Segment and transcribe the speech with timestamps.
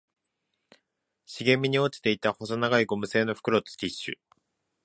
[1.27, 4.15] 茂みに落ちていた細長いゴム製の袋とティッシュ